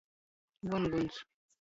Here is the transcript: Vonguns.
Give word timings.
Vonguns. 0.71 1.15